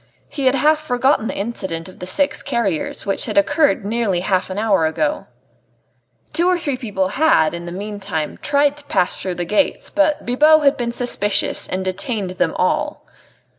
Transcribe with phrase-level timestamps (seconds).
[0.29, 4.49] He had half forgotten the incident of the six carriers, which had occurred nearly half
[4.49, 5.27] an hour ago.
[6.33, 9.91] Two or three other people had, in the meanwhile, tried to pass through the gates,
[9.91, 13.05] but Bibot had been suspicious and had detained them all.